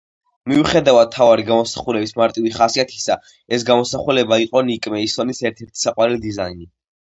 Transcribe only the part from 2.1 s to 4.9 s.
მარტივი ხასიათისა, ეს გამოსახულება იყო ნიკ